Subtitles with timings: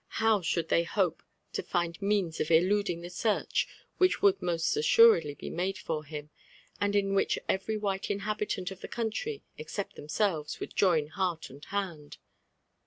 [0.17, 1.21] How could they hope
[1.53, 3.67] to finds means of eluding tb6 search
[3.99, 6.31] which would most assuredly he made for him«
[6.79, 11.63] and in which every white inhabitant of the country except themaelves would join heart and
[11.65, 12.17] hand